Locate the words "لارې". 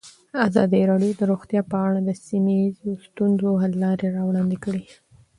3.83-4.07